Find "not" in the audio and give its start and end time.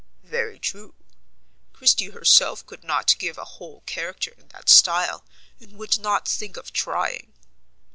2.83-3.15, 5.99-6.27